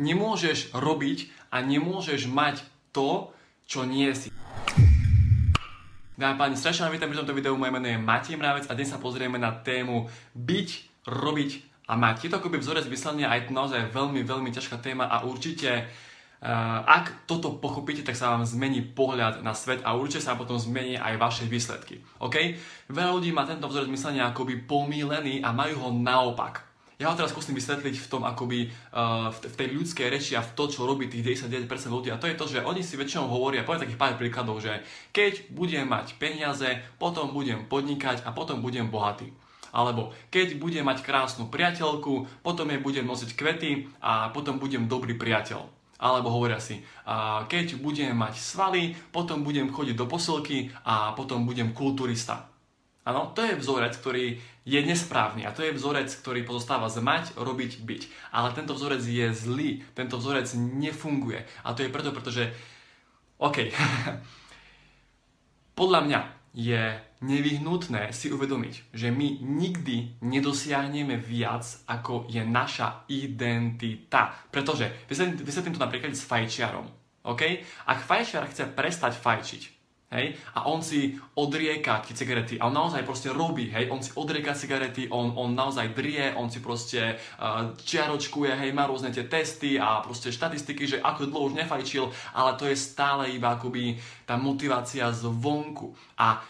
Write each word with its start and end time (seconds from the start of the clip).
nemôžeš 0.00 0.72
robiť 0.72 1.28
a 1.52 1.60
nemôžeš 1.60 2.24
mať 2.32 2.64
to, 2.96 3.28
čo 3.68 3.84
nie 3.84 4.08
si. 4.16 4.32
Dámy 6.16 6.36
páni, 6.36 6.56
strašne 6.56 6.88
vám 6.88 6.96
vítam 6.96 7.08
pri 7.08 7.20
tomto 7.20 7.36
videu, 7.36 7.56
moje 7.56 7.72
meno 7.72 7.88
je 7.88 8.00
Matej 8.00 8.36
Mravec 8.36 8.68
a 8.68 8.76
dnes 8.76 8.88
sa 8.88 9.00
pozrieme 9.00 9.36
na 9.36 9.52
tému 9.52 10.08
byť, 10.36 10.68
robiť 11.08 11.50
a 11.88 11.96
mať. 11.96 12.16
Je 12.24 12.30
to 12.32 12.40
akoby 12.40 12.60
vzorec 12.60 12.84
myslenia 12.92 13.32
a 13.32 13.36
je 13.40 13.48
to 13.48 13.56
naozaj 13.56 13.88
veľmi, 13.92 14.20
veľmi 14.24 14.50
ťažká 14.52 14.80
téma 14.80 15.04
a 15.04 15.28
určite 15.28 15.92
Uh, 16.40 16.80
ak 16.88 17.28
toto 17.28 17.60
pochopíte, 17.60 18.00
tak 18.00 18.16
sa 18.16 18.32
vám 18.32 18.48
zmení 18.48 18.80
pohľad 18.96 19.44
na 19.44 19.52
svet 19.52 19.84
a 19.84 19.92
určite 19.92 20.24
sa 20.24 20.40
potom 20.40 20.56
zmení 20.56 20.96
aj 20.96 21.20
vaše 21.20 21.44
výsledky. 21.44 22.00
OK? 22.16 22.56
Veľa 22.88 23.12
ľudí 23.12 23.28
má 23.28 23.44
tento 23.44 23.68
vzorec 23.68 23.92
myslenia 23.92 24.32
akoby 24.32 24.64
pomílený 24.64 25.44
a 25.44 25.52
majú 25.52 25.76
ho 25.84 25.90
naopak. 25.92 26.69
Ja 27.00 27.08
ho 27.08 27.16
teraz 27.16 27.32
skúsim 27.32 27.56
vysvetliť 27.56 27.96
v 27.96 28.10
tom 28.12 28.28
akoby 28.28 28.68
uh, 28.68 29.32
v 29.32 29.56
tej 29.56 29.72
ľudskej 29.72 30.12
reči 30.12 30.36
a 30.36 30.44
v 30.44 30.52
to, 30.52 30.68
čo 30.68 30.84
robí 30.84 31.08
tých 31.08 31.40
99% 31.48 31.64
ľudí. 31.88 32.12
A 32.12 32.20
to 32.20 32.28
je 32.28 32.36
to, 32.36 32.44
že 32.44 32.60
oni 32.60 32.84
si 32.84 33.00
väčšinou 33.00 33.24
hovoria, 33.24 33.64
poviem 33.64 33.88
takých 33.88 33.96
pár 33.96 34.20
príkladov, 34.20 34.60
že 34.60 34.84
keď 35.08 35.48
budem 35.48 35.88
mať 35.88 36.20
peniaze, 36.20 36.68
potom 37.00 37.32
budem 37.32 37.64
podnikať 37.72 38.28
a 38.28 38.36
potom 38.36 38.60
budem 38.60 38.92
bohatý. 38.92 39.32
Alebo 39.72 40.12
keď 40.28 40.60
budem 40.60 40.84
mať 40.84 41.00
krásnu 41.00 41.48
priateľku, 41.48 42.44
potom 42.44 42.68
jej 42.68 42.84
budem 42.84 43.08
nosiť 43.08 43.32
kvety 43.32 43.88
a 44.04 44.28
potom 44.28 44.60
budem 44.60 44.84
dobrý 44.84 45.16
priateľ. 45.16 45.72
Alebo 46.00 46.28
hovoria 46.28 46.60
si, 46.60 46.84
a 47.08 47.48
keď 47.48 47.80
budem 47.80 48.12
mať 48.12 48.36
svaly, 48.36 48.92
potom 49.08 49.40
budem 49.40 49.72
chodiť 49.72 49.96
do 49.96 50.04
posilky 50.04 50.68
a 50.84 51.16
potom 51.16 51.48
budem 51.48 51.72
kulturista. 51.72 52.49
Áno, 53.00 53.32
to 53.32 53.40
je 53.40 53.56
vzorec, 53.56 53.96
ktorý 53.96 54.36
je 54.68 54.80
nesprávny 54.84 55.48
a 55.48 55.56
to 55.56 55.64
je 55.64 55.72
vzorec, 55.72 56.12
ktorý 56.12 56.44
pozostáva 56.44 56.92
z 56.92 57.00
mať, 57.00 57.24
robiť, 57.40 57.80
byť. 57.80 58.02
Ale 58.36 58.52
tento 58.52 58.76
vzorec 58.76 59.00
je 59.00 59.32
zlý, 59.32 59.80
tento 59.96 60.20
vzorec 60.20 60.52
nefunguje. 60.54 61.48
A 61.64 61.72
to 61.72 61.80
je 61.80 61.88
preto, 61.88 62.12
pretože, 62.12 62.52
OK, 63.40 63.72
podľa 65.80 66.00
mňa 66.04 66.20
je 66.52 66.82
nevyhnutné 67.24 68.12
si 68.12 68.28
uvedomiť, 68.28 68.92
že 68.92 69.08
my 69.08 69.38
nikdy 69.40 70.20
nedosiahneme 70.20 71.16
viac, 71.16 71.64
ako 71.88 72.26
je 72.28 72.42
naša 72.44 73.08
identita. 73.08 74.34
Pretože, 74.52 75.08
vysvetlím 75.08 75.76
to 75.76 75.84
napríklad 75.84 76.12
s 76.12 76.26
fajčiarom. 76.26 76.84
OK? 77.24 77.64
Ak 77.88 78.04
fajčiar 78.04 78.48
chce 78.48 78.68
prestať 78.72 79.16
fajčiť, 79.20 79.79
Hej? 80.10 80.34
A 80.58 80.66
on 80.66 80.82
si 80.82 81.14
odrieka 81.38 82.02
tie 82.02 82.18
cigarety 82.18 82.58
a 82.58 82.66
on 82.66 82.74
naozaj 82.74 83.06
proste 83.06 83.30
robí, 83.30 83.70
hej? 83.70 83.86
On 83.94 84.02
si 84.02 84.10
odrieka 84.18 84.58
cigarety, 84.58 85.06
on, 85.06 85.38
on 85.38 85.54
naozaj 85.54 85.94
drie, 85.94 86.34
on 86.34 86.50
si 86.50 86.58
proste 86.58 87.14
uh, 87.14 87.78
čiaročkuje, 87.78 88.50
hej, 88.58 88.74
má 88.74 88.90
rôzne 88.90 89.14
tie 89.14 89.30
testy 89.30 89.78
a 89.78 90.02
proste 90.02 90.34
štatistiky, 90.34 90.82
že 90.82 90.98
ako 90.98 91.30
dlho 91.30 91.54
už 91.54 91.58
nefajčil, 91.62 92.10
ale 92.34 92.58
to 92.58 92.66
je 92.66 92.74
stále 92.74 93.30
iba 93.30 93.54
akoby 93.54 94.02
tá 94.26 94.34
motivácia 94.34 95.06
zvonku. 95.14 95.94
A 96.18 96.42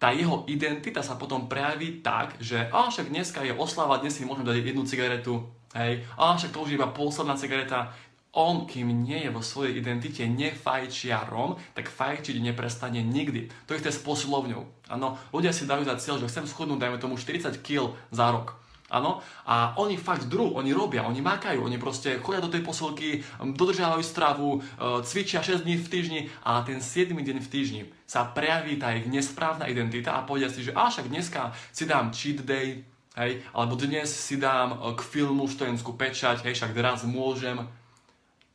tá 0.00 0.08
jeho 0.16 0.48
identita 0.48 1.04
sa 1.04 1.20
potom 1.20 1.52
prejaví 1.52 2.00
tak, 2.00 2.40
že 2.40 2.64
a 2.72 2.88
však 2.88 3.12
dneska 3.12 3.44
je 3.44 3.52
oslava, 3.52 4.00
dnes 4.00 4.16
si 4.16 4.24
môžem 4.24 4.48
dať 4.48 4.64
jednu 4.64 4.88
cigaretu, 4.88 5.52
hej, 5.76 6.00
a 6.16 6.32
však 6.32 6.50
to 6.50 6.64
už 6.64 6.74
je 6.74 6.78
iba 6.80 6.88
posledná 6.88 7.36
cigareta, 7.36 7.92
on, 8.32 8.64
kým 8.64 8.88
nie 9.04 9.28
je 9.28 9.30
vo 9.30 9.44
svojej 9.44 9.76
identite 9.76 10.24
nefajčiarom, 10.24 11.60
tak 11.76 11.92
fajčiť 11.92 12.40
neprestane 12.40 13.04
nikdy. 13.04 13.52
To 13.68 13.76
je 13.76 13.84
s 13.84 14.00
posilovňou. 14.00 14.88
Áno, 14.88 15.20
ľudia 15.36 15.52
si 15.52 15.68
dajú 15.68 15.84
za 15.84 16.00
cieľ, 16.00 16.16
že 16.16 16.32
chcem 16.32 16.48
schudnúť, 16.48 16.80
dajme 16.80 16.96
tomu 16.96 17.20
40 17.20 17.60
kg 17.60 17.92
za 18.08 18.32
rok. 18.32 18.56
Áno, 18.92 19.24
a 19.48 19.72
oni 19.80 19.96
fakt 19.96 20.28
druh, 20.28 20.52
oni 20.52 20.68
robia, 20.76 21.08
oni 21.08 21.24
makajú, 21.24 21.64
oni 21.64 21.80
proste 21.80 22.20
chodia 22.20 22.44
do 22.44 22.52
tej 22.52 22.60
posilky, 22.60 23.24
dodržiavajú 23.40 24.04
stravu, 24.04 24.60
e, 24.60 25.00
cvičia 25.00 25.40
6 25.40 25.64
dní 25.64 25.80
v 25.80 25.88
týždni 25.88 26.20
a 26.44 26.60
ten 26.60 26.76
7 26.76 27.16
deň 27.16 27.40
v 27.40 27.48
týždni 27.48 27.82
sa 28.04 28.28
prejaví 28.28 28.76
tá 28.76 28.92
ich 28.92 29.08
nesprávna 29.08 29.64
identita 29.64 30.12
a 30.12 30.28
povedia 30.28 30.52
si, 30.52 30.60
že 30.60 30.76
však 30.76 31.08
dneska 31.08 31.56
si 31.72 31.88
dám 31.88 32.12
cheat 32.12 32.44
day, 32.44 32.84
hej, 33.16 33.40
alebo 33.56 33.80
dnes 33.80 34.12
si 34.12 34.36
dám 34.36 34.76
e, 34.76 34.92
k 34.92 35.00
filmu 35.00 35.48
štojenskú 35.48 35.96
pečať, 35.96 36.44
hej, 36.44 36.52
však 36.52 36.76
raz 36.76 37.08
môžem, 37.08 37.64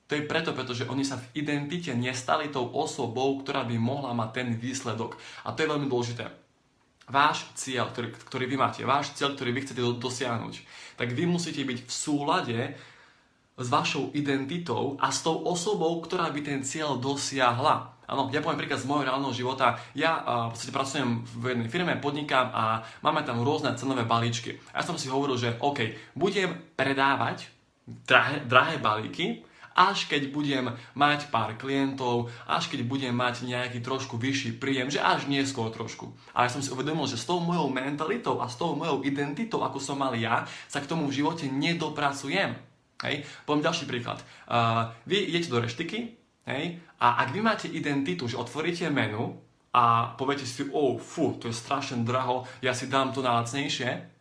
to 0.08 0.16
je 0.16 0.24
preto, 0.24 0.56
pretože 0.56 0.88
oni 0.88 1.04
sa 1.04 1.20
v 1.20 1.44
identite 1.44 1.92
nestali 1.92 2.48
tou 2.48 2.72
osobou, 2.72 3.36
ktorá 3.44 3.68
by 3.68 3.76
mohla 3.76 4.16
mať 4.16 4.30
ten 4.32 4.48
výsledok. 4.56 5.20
A 5.44 5.52
to 5.52 5.68
je 5.68 5.72
veľmi 5.72 5.92
dôležité. 5.92 6.32
Váš 7.12 7.44
cieľ, 7.56 7.92
ktorý, 7.92 8.16
ktorý 8.16 8.46
vy 8.48 8.56
máte, 8.60 8.82
váš 8.88 9.16
cieľ, 9.16 9.36
ktorý 9.36 9.52
vy 9.52 9.64
chcete 9.68 9.80
dosiahnuť, 9.80 10.54
tak 10.96 11.12
vy 11.12 11.24
musíte 11.28 11.60
byť 11.64 11.80
v 11.88 11.92
súlade 11.92 12.60
s 13.58 13.68
vašou 13.68 14.12
identitou 14.16 14.96
a 15.00 15.12
s 15.12 15.24
tou 15.24 15.44
osobou, 15.44 16.00
ktorá 16.04 16.32
by 16.32 16.40
ten 16.40 16.60
cieľ 16.64 16.96
dosiahla. 17.00 17.96
Áno, 18.08 18.32
ja 18.32 18.40
poviem 18.40 18.64
príklad 18.64 18.80
z 18.80 18.88
môjho 18.88 19.12
reálneho 19.12 19.36
života. 19.36 19.76
Ja 19.92 20.24
uh, 20.24 20.48
v 20.48 20.56
podstate 20.56 20.72
pracujem 20.72 21.10
v 21.28 21.44
jednej 21.52 21.68
firme, 21.68 22.00
podnikám 22.00 22.48
a 22.56 22.88
máme 23.04 23.28
tam 23.28 23.44
rôzne 23.44 23.76
cenové 23.76 24.08
balíčky. 24.08 24.56
A 24.72 24.80
ja 24.80 24.88
som 24.88 24.96
si 24.96 25.12
hovoril, 25.12 25.36
že 25.36 25.60
OK, 25.60 25.92
budem 26.16 26.56
predávať 26.80 27.52
drahé, 27.84 28.48
drahé 28.48 28.80
balíky, 28.80 29.47
až 29.78 30.10
keď 30.10 30.34
budem 30.34 30.74
mať 30.98 31.30
pár 31.30 31.54
klientov, 31.54 32.34
až 32.50 32.74
keď 32.74 32.82
budem 32.90 33.14
mať 33.14 33.46
nejaký 33.46 33.86
trošku 33.86 34.18
vyšší 34.18 34.58
príjem, 34.58 34.90
že 34.90 34.98
až 34.98 35.30
neskôr 35.30 35.70
trošku. 35.70 36.10
Ale 36.34 36.50
som 36.50 36.66
si 36.66 36.74
uvedomil, 36.74 37.06
že 37.06 37.22
s 37.22 37.30
tou 37.30 37.38
mojou 37.38 37.70
mentalitou 37.70 38.42
a 38.42 38.50
s 38.50 38.58
tou 38.58 38.74
mojou 38.74 39.06
identitou, 39.06 39.62
ako 39.62 39.78
som 39.78 40.02
mal 40.02 40.18
ja, 40.18 40.50
sa 40.66 40.82
k 40.82 40.90
tomu 40.90 41.06
v 41.06 41.22
živote 41.22 41.46
nedopracujem. 41.46 42.58
Hej? 43.06 43.22
Poviem 43.46 43.62
ďalší 43.62 43.86
príklad. 43.86 44.26
Uh, 44.50 44.90
vy 45.06 45.30
idete 45.30 45.54
do 45.54 45.62
reštiky 45.62 46.18
hej? 46.50 46.82
a 46.98 47.22
ak 47.22 47.30
vy 47.30 47.40
máte 47.46 47.70
identitu, 47.70 48.26
že 48.26 48.42
otvoríte 48.42 48.90
menu 48.90 49.38
a 49.78 50.18
poviete 50.18 50.50
si, 50.50 50.66
oh, 50.74 50.98
fú, 50.98 51.38
to 51.38 51.46
je 51.46 51.54
strašne 51.54 52.02
draho, 52.02 52.50
ja 52.66 52.74
si 52.74 52.90
dám 52.90 53.14
to 53.14 53.22
na 53.22 53.38
lacnejšie, 53.38 54.17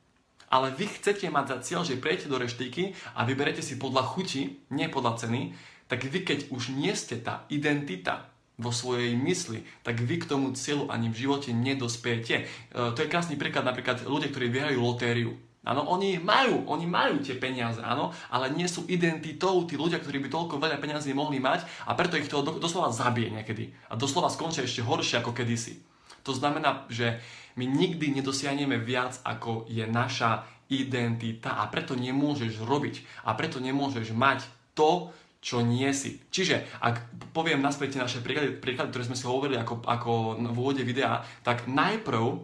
ale 0.51 0.73
vy 0.75 0.87
chcete 0.87 1.27
mať 1.31 1.45
za 1.47 1.59
cieľ, 1.63 1.81
že 1.83 1.99
prejete 1.99 2.31
do 2.31 2.39
reštiky 2.39 2.95
a 3.19 3.27
vyberete 3.27 3.63
si 3.63 3.79
podľa 3.79 4.07
chuti, 4.07 4.63
nie 4.71 4.87
podľa 4.87 5.27
ceny, 5.27 5.55
tak 5.87 6.07
vy 6.07 6.23
keď 6.27 6.51
už 6.51 6.75
nie 6.75 6.95
ste 6.95 7.19
tá 7.19 7.47
identita 7.51 8.31
vo 8.57 8.73
svojej 8.73 9.13
mysli, 9.15 9.69
tak 9.85 10.01
vy 10.01 10.17
k 10.17 10.29
tomu 10.29 10.57
cieľu 10.57 10.89
ani 10.89 11.13
v 11.13 11.29
živote 11.29 11.53
nedospiete. 11.53 12.35
E, 12.41 12.45
to 12.73 12.99
je 13.05 13.13
krásny 13.13 13.37
príklad 13.37 13.69
napríklad 13.69 14.09
ľudia, 14.09 14.33
ktorí 14.33 14.49
vyhrajú 14.49 14.81
lotériu. 14.81 15.33
Áno, 15.67 15.83
oni 15.91 16.23
majú, 16.23 16.63
oni 16.71 16.87
majú 16.87 17.19
tie 17.19 17.35
peniaze, 17.35 17.83
áno, 17.83 18.15
ale 18.31 18.55
nie 18.55 18.71
sú 18.71 18.87
identitou 18.87 19.67
tí 19.67 19.75
ľudia, 19.75 19.99
ktorí 19.99 20.23
by 20.23 20.29
toľko 20.31 20.63
veľa 20.63 20.79
peniazí 20.79 21.11
mohli 21.11 21.43
mať 21.43 21.67
a 21.91 21.99
preto 21.99 22.15
ich 22.15 22.31
to 22.31 22.39
doslova 22.39 22.95
zabije 22.95 23.35
niekedy. 23.35 23.75
A 23.91 23.99
doslova 23.99 24.31
skončia 24.31 24.63
ešte 24.63 24.87
horšie 24.87 25.21
ako 25.21 25.35
kedysi. 25.35 25.83
To 26.23 26.31
znamená, 26.31 26.87
že 26.87 27.19
my 27.57 27.65
nikdy 27.65 28.13
nedosiahneme 28.13 28.77
viac, 28.81 29.21
ako 29.25 29.65
je 29.67 29.85
naša 29.89 30.45
identita 30.69 31.63
a 31.63 31.71
preto 31.71 31.97
nemôžeš 31.97 32.61
robiť 32.63 33.25
a 33.25 33.33
preto 33.39 33.63
nemôžeš 33.63 34.13
mať 34.13 34.45
to, 34.77 35.11
čo 35.41 35.63
nie 35.63 35.87
si. 35.95 36.19
Čiže, 36.27 36.83
ak 36.83 37.07
poviem 37.31 37.63
naspäť 37.63 38.03
naše 38.03 38.19
príklady, 38.19 38.59
príklady, 38.59 38.91
ktoré 38.91 39.05
sme 39.07 39.19
si 39.19 39.31
hovorili 39.31 39.57
ako, 39.57 39.87
ako 39.87 40.13
v 40.43 40.57
úvode 40.59 40.83
videa, 40.83 41.23
tak 41.47 41.71
najprv 41.71 42.43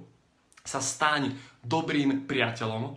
sa 0.62 0.78
staň 0.78 1.34
dobrým 1.66 2.30
priateľom, 2.30 2.94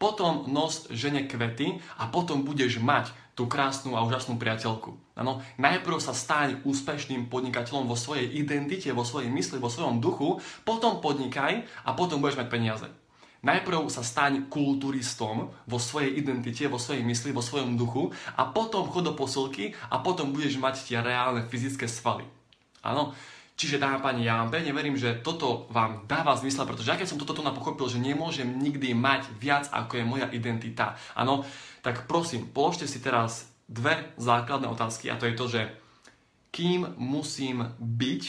potom 0.00 0.48
nos 0.48 0.88
žene 0.88 1.28
kvety 1.28 1.76
a 2.00 2.08
potom 2.08 2.42
budeš 2.42 2.80
mať 2.80 3.12
tú 3.34 3.50
krásnu 3.50 3.98
a 3.98 4.06
úžasnú 4.06 4.38
priateľku. 4.38 4.94
Ano, 5.18 5.42
najprv 5.58 5.98
sa 5.98 6.14
staň 6.14 6.62
úspešným 6.62 7.26
podnikateľom 7.30 7.90
vo 7.90 7.98
svojej 7.98 8.30
identite, 8.30 8.90
vo 8.94 9.02
svojej 9.02 9.30
mysli, 9.30 9.58
vo 9.58 9.70
svojom 9.70 9.98
duchu, 9.98 10.38
potom 10.62 11.02
podnikaj 11.02 11.66
a 11.86 11.90
potom 11.94 12.22
budeš 12.22 12.42
mať 12.42 12.48
peniaze. 12.50 12.88
Najprv 13.44 13.92
sa 13.92 14.00
staň 14.00 14.48
kulturistom 14.48 15.52
vo 15.68 15.78
svojej 15.78 16.16
identite, 16.16 16.64
vo 16.64 16.80
svojej 16.80 17.04
mysli, 17.04 17.28
vo 17.28 17.44
svojom 17.44 17.76
duchu 17.76 18.08
a 18.40 18.48
potom 18.48 18.88
chod 18.88 19.04
do 19.04 19.12
posilky 19.12 19.76
a 19.92 20.00
potom 20.00 20.32
budeš 20.32 20.56
mať 20.56 20.80
tie 20.80 20.98
reálne 21.04 21.44
fyzické 21.44 21.84
svaly. 21.84 22.24
Áno, 22.80 23.12
Čiže 23.54 23.78
dáma 23.78 24.02
pani, 24.02 24.26
ja 24.26 24.42
vám 24.42 24.50
pevne 24.50 24.74
verím, 24.74 24.98
že 24.98 25.22
toto 25.22 25.70
vám 25.70 26.10
dáva 26.10 26.34
zmysel, 26.34 26.66
pretože 26.66 26.90
ja 26.90 26.98
keď 26.98 27.06
som 27.06 27.22
toto 27.22 27.38
tu 27.38 27.42
pochopil, 27.42 27.86
že 27.86 28.02
nemôžem 28.02 28.50
nikdy 28.50 28.98
mať 28.98 29.30
viac, 29.38 29.70
ako 29.70 30.02
je 30.02 30.04
moja 30.04 30.26
identita, 30.34 30.98
áno, 31.14 31.46
tak 31.78 32.10
prosím, 32.10 32.50
položte 32.50 32.90
si 32.90 32.98
teraz 32.98 33.46
dve 33.70 34.10
základné 34.18 34.66
otázky 34.66 35.06
a 35.06 35.18
to 35.20 35.30
je 35.30 35.38
to, 35.38 35.46
že 35.46 35.62
kým 36.50 36.98
musím 36.98 37.66
byť, 37.78 38.22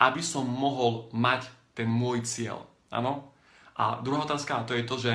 aby 0.00 0.20
som 0.24 0.48
mohol 0.48 1.12
mať 1.12 1.48
ten 1.76 1.88
môj 1.88 2.24
cieľ. 2.24 2.64
Áno? 2.88 3.32
A 3.76 4.00
druhá 4.00 4.24
otázka, 4.24 4.58
a 4.58 4.66
to 4.66 4.76
je 4.76 4.84
to, 4.84 4.96
že 4.96 5.12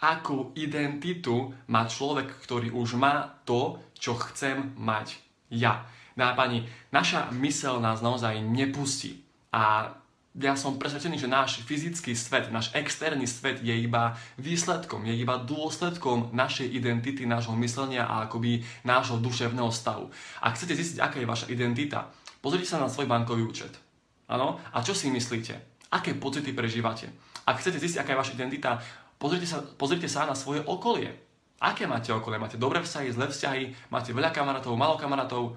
akú 0.00 0.52
identitu 0.56 1.52
má 1.68 1.88
človek, 1.88 2.28
ktorý 2.44 2.70
už 2.76 3.00
má 3.00 3.40
to, 3.48 3.80
čo 3.96 4.14
chcem 4.20 4.76
mať 4.76 5.16
ja. 5.48 5.88
Dá 6.14 6.30
pani, 6.38 6.62
naša 6.94 7.34
mysel 7.34 7.82
nás 7.82 7.98
naozaj 7.98 8.38
nepustí. 8.38 9.26
A 9.50 9.94
ja 10.34 10.58
som 10.58 10.78
presvedčený, 10.82 11.14
že 11.18 11.30
náš 11.30 11.62
fyzický 11.62 12.14
svet, 12.18 12.50
náš 12.50 12.74
externý 12.74 13.22
svet 13.26 13.62
je 13.62 13.70
iba 13.70 14.18
výsledkom, 14.34 15.06
je 15.06 15.14
iba 15.14 15.38
dôsledkom 15.38 16.34
našej 16.34 16.74
identity, 16.74 17.22
nášho 17.22 17.54
myslenia 17.62 18.02
a 18.06 18.26
akoby 18.26 18.66
nášho 18.82 19.22
duševného 19.22 19.70
stavu. 19.70 20.10
Ak 20.42 20.58
chcete 20.58 20.74
zistiť, 20.74 20.98
aká 20.98 21.22
je 21.22 21.30
vaša 21.30 21.46
identita, 21.54 22.10
pozrite 22.42 22.66
sa 22.66 22.82
na 22.82 22.90
svoj 22.90 23.06
bankový 23.06 23.46
účet. 23.46 23.78
Áno? 24.26 24.58
A 24.74 24.82
čo 24.82 24.90
si 24.90 25.06
myslíte? 25.06 25.86
Aké 25.94 26.18
pocity 26.18 26.50
prežívate? 26.50 27.14
Ak 27.46 27.62
chcete 27.62 27.78
zistiť, 27.78 28.02
aká 28.02 28.18
je 28.18 28.22
vaša 28.26 28.34
identita, 28.34 28.82
pozrite 29.22 29.46
sa, 29.46 29.62
pozrite 29.62 30.10
sa 30.10 30.26
na 30.26 30.34
svoje 30.34 30.66
okolie. 30.66 31.14
Aké 31.62 31.86
máte 31.86 32.10
okolie? 32.10 32.42
Máte 32.42 32.58
dobré 32.58 32.82
vzťahy, 32.82 33.14
zlé 33.14 33.30
vzťahy, 33.30 33.62
máte 33.94 34.10
veľa 34.10 34.34
kamarátov, 34.34 34.74
málo 34.74 34.98
kamarátov? 34.98 35.54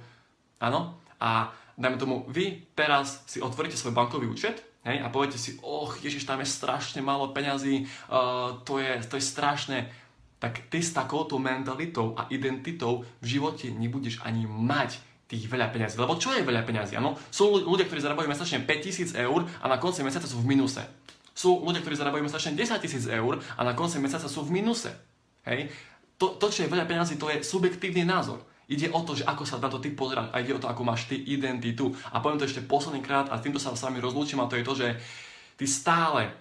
Áno? 0.57 0.97
A 1.21 1.49
dajme 1.77 1.97
tomu, 1.97 2.15
vy 2.29 2.65
teraz 2.73 3.25
si 3.29 3.37
otvoríte 3.41 3.77
svoj 3.77 3.93
bankový 3.93 4.25
účet 4.25 4.65
hej, 4.87 5.03
a 5.03 5.11
poviete 5.13 5.37
si, 5.37 5.57
och, 5.61 6.01
Ježiš, 6.01 6.25
tam 6.25 6.41
je 6.41 6.49
strašne 6.49 7.01
málo 7.03 7.29
peňazí, 7.35 7.85
uh, 8.09 8.61
to, 8.65 8.81
je, 8.81 8.97
to 9.05 9.15
je 9.19 9.23
strašné, 9.23 9.77
tak 10.37 10.69
ty 10.69 10.81
s 10.81 10.93
takouto 10.93 11.41
mentalitou 11.41 12.13
a 12.17 12.29
identitou 12.29 13.05
v 13.21 13.25
živote 13.37 13.69
nebudeš 13.73 14.21
ani 14.21 14.45
mať 14.45 15.01
tých 15.27 15.49
veľa 15.49 15.73
peňazí. 15.75 15.99
Lebo 15.99 16.15
čo 16.15 16.31
je 16.31 16.45
veľa 16.45 16.63
peňazí? 16.63 16.95
Ano? 16.95 17.19
Sú 17.33 17.51
ľudia, 17.51 17.83
ktorí 17.89 17.99
zarábajú 17.99 18.31
mesačne 18.31 18.63
5000 18.63 19.17
eur 19.17 19.43
a 19.59 19.65
na 19.67 19.77
konci 19.81 20.05
mesiaca 20.05 20.29
sú 20.29 20.39
v 20.39 20.55
minuse. 20.55 20.79
Sú 21.35 21.61
ľudia, 21.61 21.83
ktorí 21.83 21.99
zarábajú 21.99 22.23
mesačne 22.23 22.55
10 22.55 22.81
tisíc 22.81 23.05
eur 23.05 23.37
a 23.37 23.61
na 23.61 23.75
konci 23.75 23.99
mesiaca 23.99 24.31
sú 24.31 24.47
v 24.47 24.55
minuse. 24.55 24.89
Hej? 25.43 25.67
To, 26.17 26.39
to, 26.39 26.47
čo 26.49 26.65
je 26.65 26.71
veľa 26.71 26.87
peňazí, 26.87 27.19
to 27.19 27.29
je 27.29 27.43
subjektívny 27.43 28.07
názor. 28.07 28.41
Ide 28.67 28.91
o 28.91 28.99
to, 28.99 29.15
že 29.15 29.23
ako 29.23 29.47
sa 29.47 29.63
na 29.63 29.71
to 29.71 29.79
ty 29.79 29.95
pozerať 29.95 30.35
a 30.35 30.43
ide 30.43 30.51
o 30.51 30.59
to, 30.59 30.67
ako 30.67 30.83
máš 30.83 31.07
ty 31.07 31.15
identitu. 31.15 31.95
A 32.11 32.19
poviem 32.19 32.35
to 32.35 32.47
ešte 32.47 32.67
posledný 32.67 32.99
krát 32.99 33.31
a 33.31 33.39
týmto 33.39 33.63
sa 33.63 33.71
s 33.71 33.83
vami 33.83 34.03
rozlúčim 34.03 34.43
a 34.43 34.49
to 34.51 34.59
je 34.59 34.67
to, 34.67 34.73
že 34.75 34.87
ty 35.55 35.63
stále 35.63 36.35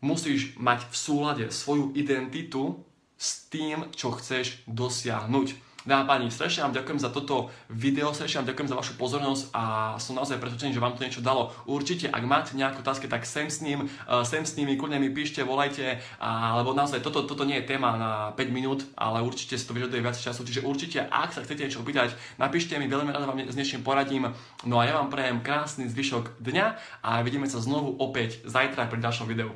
musíš 0.00 0.56
mať 0.56 0.88
v 0.88 0.96
súlade 0.96 1.44
svoju 1.52 1.92
identitu 1.92 2.80
s 3.16 3.48
tým, 3.52 3.92
čo 3.92 4.16
chceš 4.16 4.64
dosiahnuť. 4.64 5.65
Dámy 5.86 6.02
a 6.02 6.10
páni, 6.10 6.34
strašne 6.34 6.66
vám 6.66 6.74
ďakujem 6.74 6.98
za 6.98 7.14
toto 7.14 7.46
video, 7.70 8.10
strašne 8.10 8.42
vám 8.42 8.50
ďakujem 8.50 8.68
za 8.74 8.76
vašu 8.82 8.94
pozornosť 8.98 9.54
a 9.54 9.62
som 10.02 10.18
naozaj 10.18 10.42
presvedčený, 10.42 10.74
že 10.74 10.82
vám 10.82 10.98
to 10.98 11.06
niečo 11.06 11.22
dalo. 11.22 11.54
Určite, 11.62 12.10
ak 12.10 12.26
máte 12.26 12.58
nejaké 12.58 12.82
otázky, 12.82 13.06
tak 13.06 13.22
sem 13.22 13.46
s 13.46 13.62
ním, 13.62 13.86
uh, 13.86 14.26
sem 14.26 14.42
s 14.42 14.58
nimi, 14.58 14.74
kľudne 14.74 14.98
mi 14.98 15.14
píšte, 15.14 15.46
volajte, 15.46 16.02
a, 16.18 16.58
lebo 16.58 16.74
naozaj 16.74 17.06
toto, 17.06 17.22
toto 17.22 17.46
nie 17.46 17.62
je 17.62 17.70
téma 17.70 17.94
na 17.94 18.10
5 18.34 18.50
minút, 18.50 18.82
ale 18.98 19.22
určite 19.22 19.54
si 19.54 19.62
to 19.62 19.78
vyžaduje 19.78 20.02
viac 20.02 20.18
času, 20.18 20.42
čiže 20.42 20.66
určite, 20.66 21.06
ak 21.06 21.30
sa 21.30 21.46
chcete 21.46 21.70
niečo 21.70 21.86
opýtať, 21.86 22.18
napíšte 22.34 22.74
mi, 22.82 22.90
veľmi 22.90 23.14
rád 23.14 23.22
vám 23.22 23.46
s 23.46 23.54
dnešným 23.54 23.86
poradím. 23.86 24.34
No 24.66 24.82
a 24.82 24.90
ja 24.90 24.98
vám 24.98 25.06
prajem 25.06 25.38
krásny 25.38 25.86
zvyšok 25.86 26.42
dňa 26.42 26.66
a 27.06 27.22
vidíme 27.22 27.46
sa 27.46 27.62
znovu 27.62 27.94
opäť 28.02 28.42
zajtra 28.42 28.90
pri 28.90 29.06
ďalšom 29.06 29.30
videu. 29.30 29.54